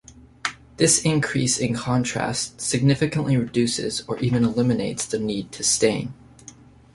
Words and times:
This 0.77 1.05
increase 1.05 1.59
in 1.59 1.75
contrast 1.75 2.59
significantly 2.59 3.37
reduces, 3.37 4.01
or 4.07 4.17
even 4.17 4.43
eliminates 4.43 5.05
the 5.05 5.19
need 5.19 5.51
to 5.51 5.63
stain. 5.63 6.15